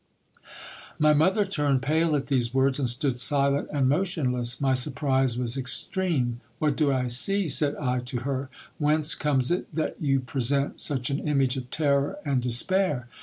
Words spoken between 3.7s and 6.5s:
and motionless. My surprise was extreme.